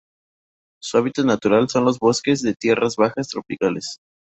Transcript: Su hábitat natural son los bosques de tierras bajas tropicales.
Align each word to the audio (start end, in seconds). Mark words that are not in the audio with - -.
Su 0.81 0.97
hábitat 0.97 1.25
natural 1.25 1.69
son 1.69 1.85
los 1.85 1.99
bosques 1.99 2.41
de 2.41 2.55
tierras 2.55 2.95
bajas 2.95 3.27
tropicales. 3.27 3.99